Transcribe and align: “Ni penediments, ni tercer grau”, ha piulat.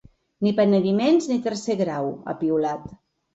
“Ni 0.45 0.53
penediments, 0.59 1.27
ni 1.33 1.37
tercer 1.49 1.77
grau”, 1.83 2.09
ha 2.33 2.37
piulat. 2.41 2.91